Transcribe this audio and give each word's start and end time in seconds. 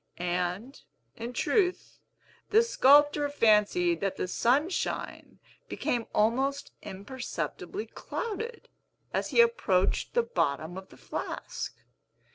And, 0.17 0.81
in 1.15 1.31
truth, 1.31 1.99
the 2.49 2.63
sculptor 2.63 3.29
fancied 3.29 4.01
that 4.01 4.17
the 4.17 4.27
Sunshine 4.27 5.37
became 5.69 6.07
almost 6.11 6.71
imperceptibly 6.81 7.85
clouded, 7.85 8.67
as 9.13 9.29
he 9.29 9.41
approached 9.41 10.15
the 10.15 10.23
bottom 10.23 10.75
of 10.75 10.89
the 10.89 10.97
flask. 10.97 11.75